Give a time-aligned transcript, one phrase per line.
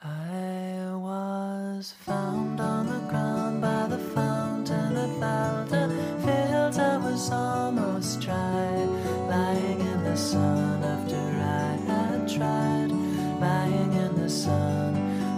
[0.00, 5.90] I was found on the ground by the fountain of Valda
[6.22, 6.78] fields.
[6.78, 8.86] I was almost dry,
[9.28, 12.92] lying in the sun after I had tried,
[13.40, 14.94] lying in the sun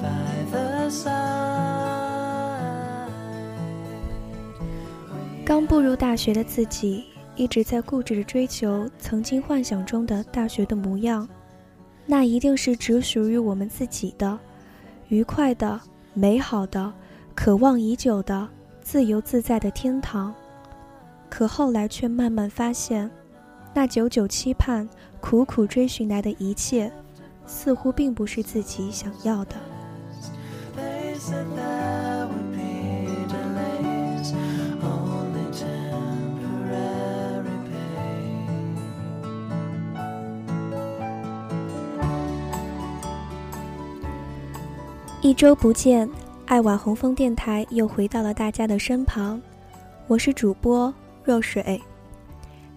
[0.00, 1.10] by the side.
[5.44, 11.28] 刚步入大学的自己，一直在固执地追求曾经幻想中的大学的模样，
[12.06, 14.38] 那一定是只属于我们自己的、
[15.08, 15.80] 愉快的、
[16.12, 16.92] 美好的、
[17.34, 18.46] 渴望已久的、
[18.82, 20.34] 自由自在的天堂。
[21.30, 23.10] 可后来却慢慢发现，
[23.72, 24.88] 那久久期盼、
[25.20, 26.92] 苦苦追寻来的一切，
[27.46, 29.56] 似乎并不是自己想要的。
[45.24, 46.06] 一周不见，
[46.44, 49.40] 爱晚红枫电台又回到了大家的身旁，
[50.06, 50.92] 我是主播
[51.24, 51.80] 若水。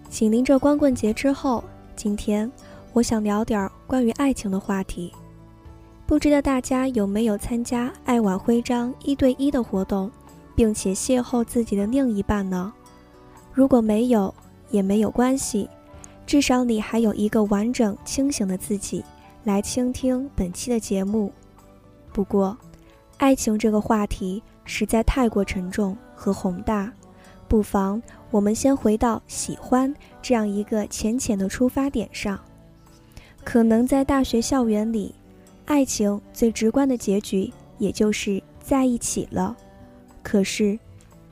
[0.08, 1.62] 紧邻着光棍节之后，
[1.94, 2.50] 今天
[2.94, 5.12] 我想聊点儿关于爱情的话题。
[6.06, 10.10] 不知道大家有没有参加爱晚徽章一对一的活动，
[10.54, 12.72] 并且邂逅自己的另一半呢？
[13.52, 14.34] 如果没有，
[14.70, 15.68] 也没有关系，
[16.26, 19.04] 至少你还有一个完整清醒的自己
[19.44, 21.30] 来倾听本期的节目。
[22.18, 22.58] 不过，
[23.18, 26.92] 爱情这个话题实在太过沉重和宏大，
[27.46, 28.02] 不妨
[28.32, 32.36] 我们先回到喜欢这样一个浅浅的出发点上。
[33.44, 35.14] 可能在大学校园里，
[35.66, 39.56] 爱情最直观的结局也就是在一起了。
[40.20, 40.76] 可是，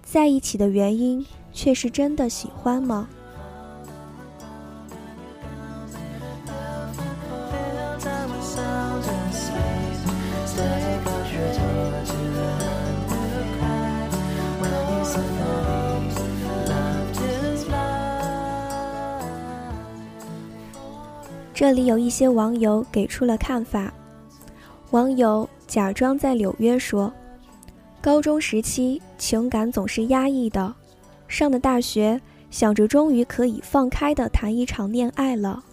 [0.05, 3.09] 在一起的原因却是真的喜欢吗？
[21.57, 23.91] 这里有一些网友给出了看法。
[24.91, 27.11] 网友假装在纽约说
[27.99, 30.75] ：“高中时期情感总是压抑的，
[31.29, 35.65] 上了大学想着终于可以放开的谈一场恋爱了。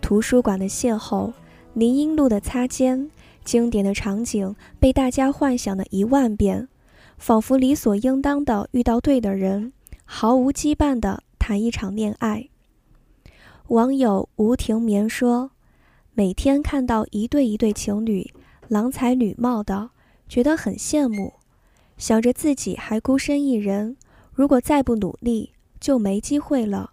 [0.00, 1.32] 图书馆的邂逅，
[1.74, 3.08] 林荫路的擦肩，
[3.44, 6.66] 经典的场景被大家幻想了一万遍，
[7.16, 9.72] 仿佛理所应当的遇到对的人，
[10.04, 12.48] 毫无羁绊的谈一场恋爱。”
[13.68, 15.52] 网友吴庭眠说
[16.12, 18.28] ：“每天看到一对一对情侣，
[18.68, 19.90] 郎才女貌的，
[20.28, 21.32] 觉得很羡慕，
[21.96, 23.96] 想着自己还孤身一人，
[24.34, 26.90] 如果再不努力，就没机会了。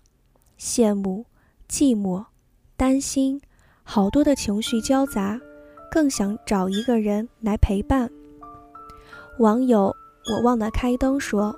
[0.58, 1.26] 羡慕、
[1.68, 2.24] 寂寞、
[2.78, 3.42] 担心，
[3.84, 5.42] 好多的情绪交杂，
[5.92, 8.10] 更想找一个人来陪伴。”
[9.40, 9.94] 网友
[10.32, 11.54] 我忘了开灯说：“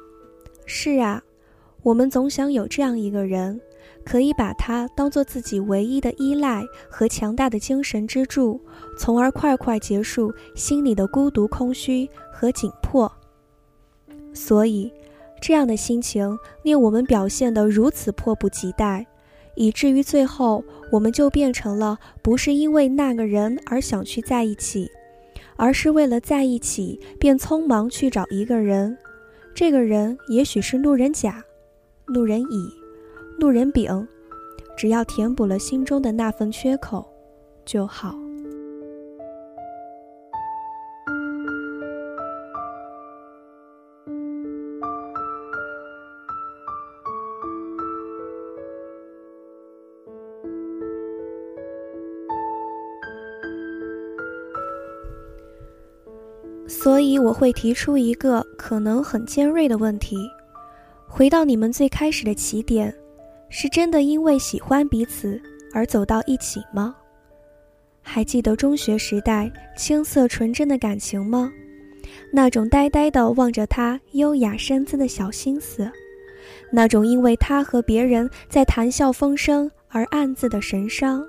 [0.65, 1.21] 是啊，
[1.83, 3.59] 我们总想有这样一个人。”
[4.05, 8.59] 可以把它当做自己唯一的依赖和强大的精神支柱，
[8.97, 13.11] 从而快快结束心里的孤独、空虚和紧迫。
[14.33, 14.91] 所以，
[15.41, 19.05] 这样的心情令我们表现得如此迫不及待，
[19.55, 24.89] 以至于最后我们就变成了不是因为那个人而想去在一起，
[25.57, 28.97] 而是为了在一起便匆忙去找一个人。
[29.53, 31.43] 这个人也许是路人甲、
[32.05, 32.80] 路人乙。
[33.41, 34.07] 路人丙，
[34.77, 37.03] 只要填补了心中的那份缺口，
[37.65, 38.13] 就好。
[56.67, 60.15] 所以我会提出一个可能很尖锐的问题：
[61.07, 62.95] 回到你们最开始的起点。
[63.53, 65.39] 是真的因为喜欢彼此
[65.73, 66.95] 而走到一起吗？
[68.01, 71.51] 还记得中学时代青涩纯真的感情吗？
[72.31, 75.91] 那种呆呆地望着他优雅身姿的小心思，
[76.71, 81.21] 那种因为他和别人在谈笑风生而暗自的神伤，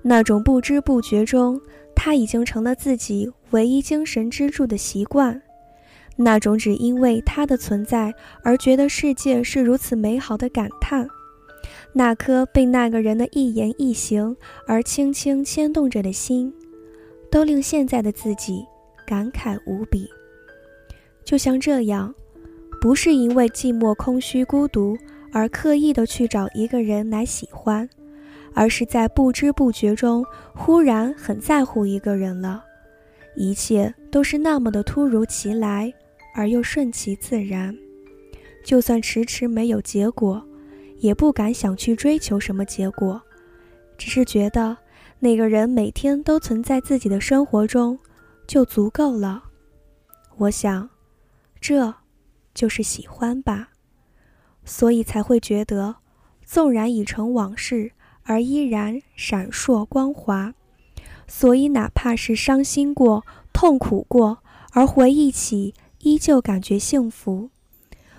[0.00, 1.60] 那种不知不觉中
[1.94, 5.40] 他已经成了自己唯一精神支柱的习惯，
[6.16, 8.12] 那种只因为他的存在
[8.42, 11.06] 而觉得世界是如此美好的感叹。
[11.96, 14.36] 那颗被那个人的一言一行
[14.66, 16.52] 而轻轻牵动着的心，
[17.30, 18.66] 都令现在的自己
[19.06, 20.08] 感慨无比。
[21.24, 22.12] 就像这样，
[22.80, 24.98] 不是因为寂寞、空虚、孤独
[25.32, 27.88] 而刻意的去找一个人来喜欢，
[28.52, 32.64] 而是在不知不觉中忽然很在乎一个人了，
[33.36, 35.94] 一切都是那么的突如其来，
[36.34, 37.72] 而又顺其自然。
[38.64, 40.44] 就算迟迟没有结果，
[40.98, 43.20] 也不敢想去追求什么结果，
[43.98, 44.76] 只是觉得
[45.18, 47.98] 那个人每天都存在自己的生活中，
[48.46, 49.44] 就足够了。
[50.36, 50.88] 我想，
[51.60, 51.94] 这，
[52.54, 53.70] 就是喜欢吧。
[54.64, 55.96] 所以才会觉得，
[56.44, 57.92] 纵然已成往事，
[58.22, 60.54] 而依然闪烁光华。
[61.26, 64.38] 所以，哪怕是伤心过、痛苦过，
[64.72, 67.50] 而回忆起，依旧感觉幸福。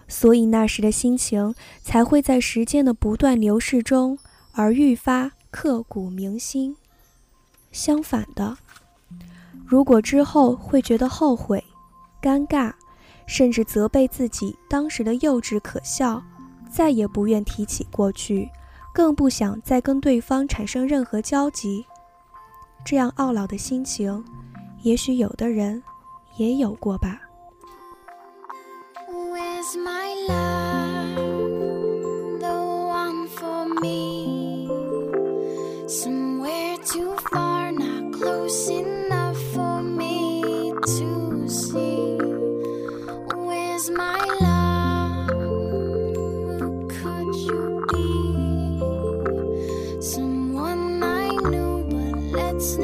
[0.08, 4.18] 所以，那时的心情才会在时间的不断流逝中
[4.54, 6.78] 而愈发刻骨铭心。
[7.72, 8.58] 相反的，
[9.66, 11.64] 如果之后会觉得后悔、
[12.22, 12.72] 尴尬，
[13.26, 16.24] 甚至责备自己当时的幼稚可笑，
[16.70, 18.50] 再也不愿提起过去，
[18.94, 21.86] 更不想再跟对方产生任何交集。
[22.86, 24.24] 这样懊恼的心情，
[24.84, 25.82] 也许有的人
[26.38, 27.20] 也有过吧。
[29.66, 31.16] was my love
[32.40, 32.58] the
[33.02, 34.68] one for me?
[35.88, 42.18] Somewhere too far, not close enough for me to see.
[43.34, 45.30] Where's my love?
[46.98, 48.08] Could you be?
[50.02, 52.78] Someone I knew, but let's.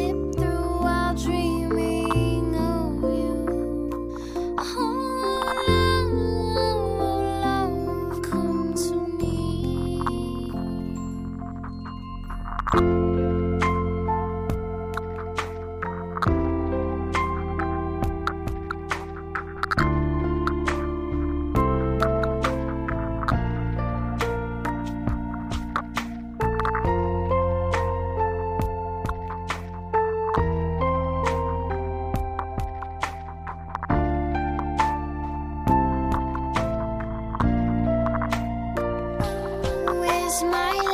[40.31, 40.90] Smile.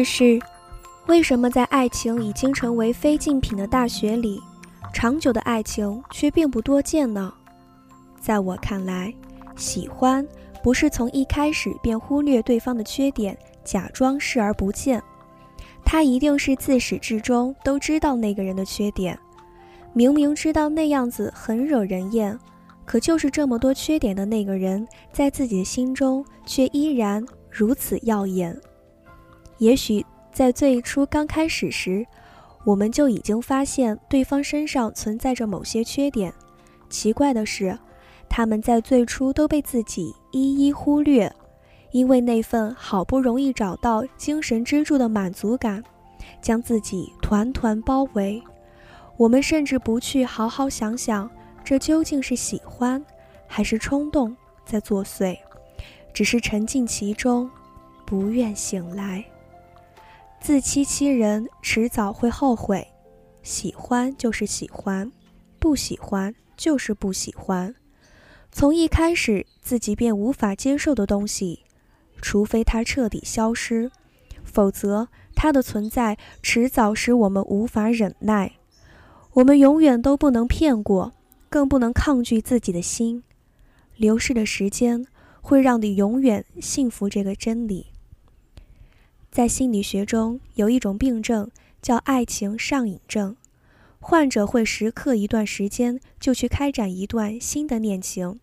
[0.00, 0.40] 但是，
[1.08, 4.40] 为什么在爱情已经成为非竞品的大学里，
[4.94, 7.30] 长久的爱情却并不多见呢？
[8.18, 9.12] 在我看来，
[9.56, 10.26] 喜欢
[10.62, 15.02] 不是从一开始便忽略对方的缺点，假装视而不见，
[15.84, 19.18] 他一定是自始至终都知道那个人的缺点，
[19.92, 22.38] 明明知道那样子很惹人厌，
[22.86, 28.58] 可就是这么多缺点的那个人，在自己的心中却依然如此耀眼。
[29.60, 32.06] 也许在最初刚开始时，
[32.64, 36.32] 我们就已经发现对方身上存在着某些缺点。
[36.88, 37.78] 奇怪的是，
[38.26, 41.30] 他们在最初都被自己一一忽略，
[41.90, 45.84] 因为那份好不容易找到精神支柱的满足感，
[46.40, 48.42] 将自己团团包围。
[49.18, 51.30] 我们甚至不去好好想想，
[51.62, 53.04] 这究竟是喜欢，
[53.46, 55.36] 还是冲动在作祟，
[56.14, 57.50] 只是沉浸其中，
[58.06, 59.22] 不愿醒来。
[60.42, 62.88] 自欺欺人，迟早会后悔。
[63.42, 65.12] 喜欢就是喜欢，
[65.58, 67.74] 不喜欢就是不喜欢。
[68.50, 71.60] 从一开始自己便无法接受的东西，
[72.22, 73.90] 除非它彻底消失，
[74.42, 78.52] 否则它的存在迟早使我们无法忍耐。
[79.34, 81.12] 我们永远都不能骗过，
[81.50, 83.22] 更不能抗拒自己的心。
[83.94, 85.06] 流逝的时间
[85.42, 87.89] 会让你永远信服这个真理。
[89.30, 91.48] 在心理学中，有一种病症
[91.80, 93.36] 叫爱情上瘾症，
[94.00, 98.40] 患者会时刻一段时间就去开展一段新的恋情，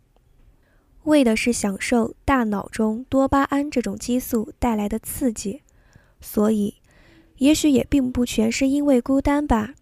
[1.04, 5.62] 为的是享受大脑中多巴胺这种激素带来的刺激。
[6.22, 6.76] 所以，
[7.40, 9.74] 也许也并不全是因为孤单吧。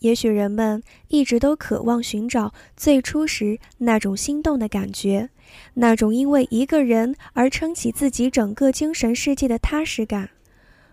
[0.00, 5.30] 也许人们一直都渴望寻找最初时那种心动的感觉，
[5.74, 10.28] 那种因为一个人而撑起自己整个精神世界的踏实感。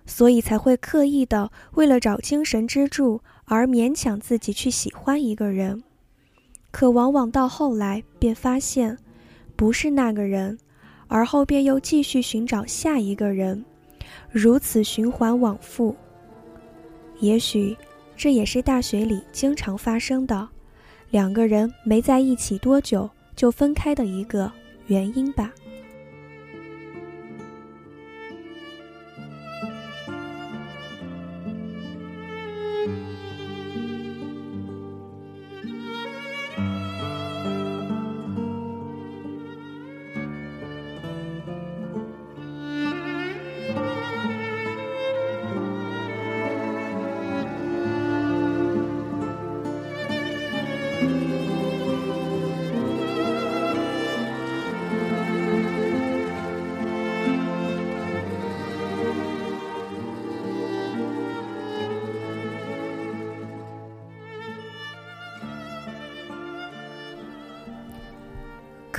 [0.10, 5.84] 所以才会刻意的为了找精神支柱而勉强自己去喜欢一个人，
[6.72, 8.98] 可往往到后来便发现，
[9.56, 10.58] 不是那个人，
[11.08, 13.64] 而后便又继续寻找下一个人，
[14.32, 15.96] 如此循环往复。
[17.20, 17.78] 也许，
[18.18, 20.50] 这也是大学里经常发生的，
[21.12, 24.52] 两个人没在一起多久就分开的一个
[24.88, 25.54] 原因吧。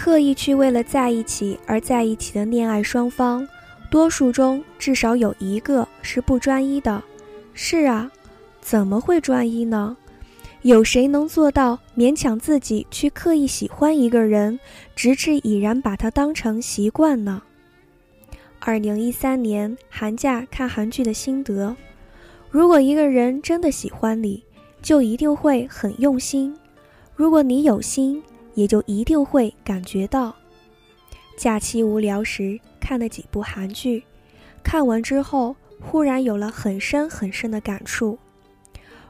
[0.03, 3.47] 刻意去为了在一起而在一起的恋爱双方，
[3.91, 7.05] 多数中至少有一个是不专一的。
[7.53, 8.11] 是啊，
[8.63, 9.95] 怎么会专一呢？
[10.63, 14.59] 有谁能做到勉强自己去刻意喜欢一个人，
[14.97, 17.43] 直至已然把他当成习惯呢？
[18.59, 21.77] 二零一三年寒假看韩剧的心得：
[22.51, 24.43] 如果一个人真的喜欢你，
[24.81, 26.55] 就一定会很用心；
[27.15, 28.23] 如果你有心，
[28.61, 30.37] 也就一定会感觉到。
[31.35, 34.05] 假期无聊时看了几部韩剧，
[34.63, 38.19] 看完之后忽然有了很深很深的感触。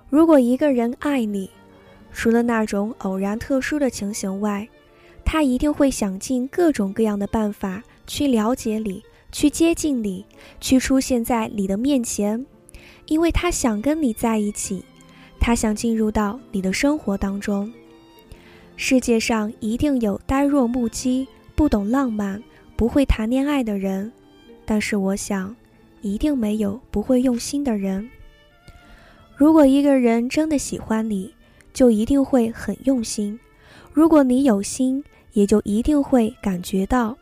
[0.08, 1.50] 如果一个人爱你，
[2.12, 4.68] 除了那种偶然特殊的情形外，
[5.24, 9.02] 他一定会想尽各种各样的办法去了解你，
[9.32, 10.24] 去接近你，
[10.60, 12.46] 去出现在你的面前，
[13.06, 14.84] 因为他想跟你在一起，
[15.40, 17.72] 他想进入到你的生活当中。
[18.82, 22.42] 世界上一定有呆若木鸡、不懂浪漫、
[22.76, 24.10] 不会谈恋爱的人，
[24.64, 25.54] 但是我想，
[26.00, 28.10] 一定没有不会用心的人。
[29.36, 31.34] 如果一个人真的喜欢你，
[31.74, 33.38] 就一定会很用心；
[33.92, 37.18] 如果你有心，也就一定会感觉到。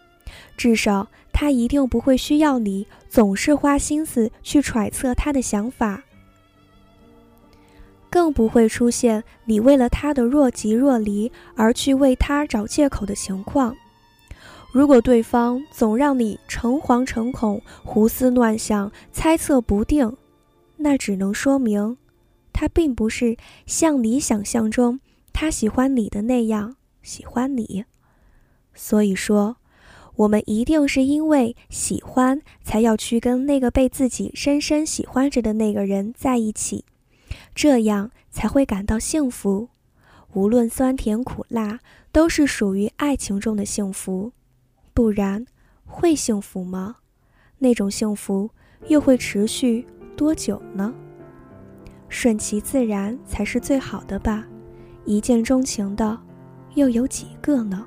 [0.57, 6.05] 至少他一定不会需要你总是花心思去揣测他的想法。
[8.11, 13.77] 更不会出现你为了他的若即若离而去为他找借口的情况。
[14.73, 20.17] 如果对方总让你诚惶诚恐、胡思乱想、猜测不定，
[20.77, 21.97] 那只能说明
[22.53, 23.37] 他并不是
[23.67, 25.01] 像你想象中
[25.33, 27.85] 他喜欢你的那样喜欢你。
[28.75, 29.57] 所以说，
[30.17, 36.85] 我们一定是因为喜欢，才要去跟那个被自己深深喜欢着的那个人在一起。
[37.59, 39.69] 这样才会感到幸福，
[40.33, 41.81] 无论酸甜苦辣，
[42.13, 44.31] 都是属于爱情中的幸福。
[44.95, 45.45] 不然，
[45.85, 46.99] 会幸福吗？
[47.59, 48.49] 那种幸福
[48.87, 49.85] 又会持续
[50.17, 50.95] 多久呢？
[52.09, 54.47] 顺其自然才是最好的吧。
[55.05, 56.17] 一见钟情的，
[56.77, 57.85] 又有几个呢？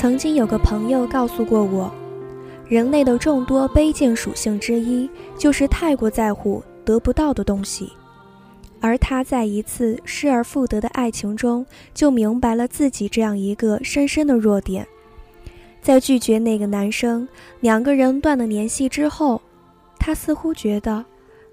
[0.00, 1.92] 曾经有个朋友告诉过我，
[2.66, 7.92] 人类的众多卑贱属性之一就是太过在乎得不到的东西，
[8.80, 14.88] 而他在一次失而复得的爱情中就明白了自己这样一个深深的弱点。
[15.82, 17.28] 在拒绝那个男生，
[17.60, 19.38] 两个人断了联系之后，
[19.98, 21.04] 他似乎觉得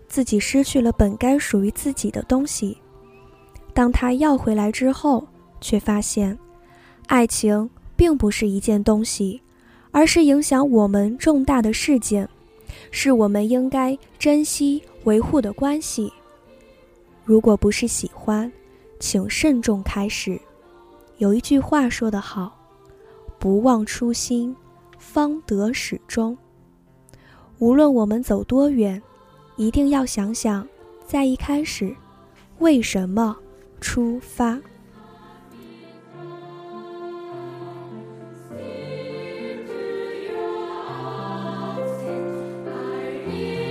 [0.08, 2.78] 自己失去了本该属于自己的东西。
[3.74, 5.28] 当他要回来之后，
[5.60, 6.40] 却发现，
[7.08, 7.70] 爱情。
[7.98, 9.42] 并不是一件东西，
[9.92, 12.30] 而是影响我们重大的事件，
[12.92, 16.14] 是我们应该珍惜维护的关系。
[17.26, 18.50] 如果不是喜欢，
[19.00, 20.40] 请慎重开始。
[21.18, 22.56] 有一句话说得好
[23.40, 24.56] ：“不忘初心，
[25.00, 26.38] 方得始终。”
[27.60, 29.02] 无论我们走多远，
[29.56, 30.66] 一定要想想，
[31.08, 31.94] 在一开始，
[32.60, 33.36] 为什么
[33.82, 34.60] 出发。
[43.38, 43.67] you.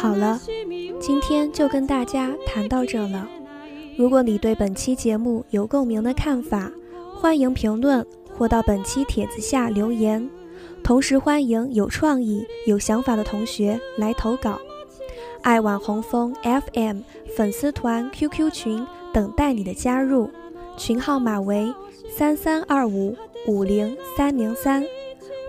[0.00, 0.40] 好了，
[0.98, 3.28] 今天就跟大家谈到这了。
[3.98, 6.72] 如果你对本期节目有共鸣的看法，
[7.14, 8.04] 欢迎评论
[8.34, 10.26] 或到本期帖子下留言。
[10.82, 14.58] 同时欢迎有创意、有想法的同学来投稿。
[15.42, 17.00] 爱晚红枫 FM
[17.36, 20.30] 粉丝团 QQ 群等待你的加入，
[20.78, 21.70] 群号码为
[22.08, 23.14] 三三二五
[23.46, 24.82] 五零三零三。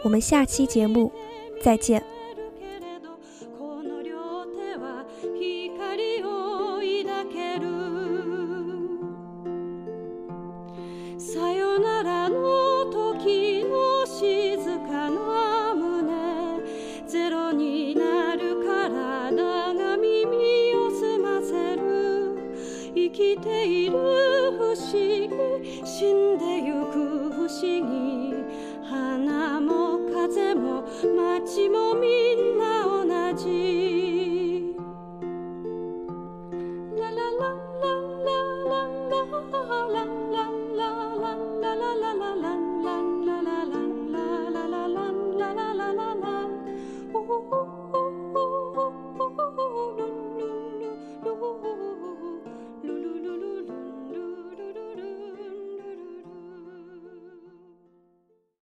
[0.04, 1.10] 我们下期节目
[1.64, 2.04] 再见。